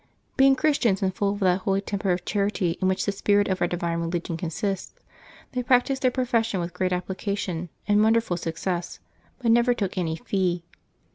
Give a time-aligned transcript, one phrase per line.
[0.35, 3.61] Being Christians, and full of that holy temper of charity in which the spirit of
[3.61, 4.95] our divine religion consists,
[5.51, 8.97] they practised their pro fession with great application and wonderful success,
[9.37, 10.63] but never took any fee.